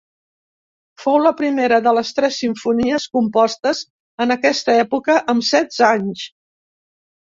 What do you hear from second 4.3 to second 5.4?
aquesta època,